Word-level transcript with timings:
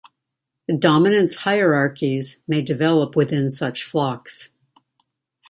Dominance 0.79 1.35
hierarchies 1.35 2.39
may 2.47 2.63
develop 2.63 3.15
within 3.15 3.51
such 3.51 3.83
flocks. 3.83 4.49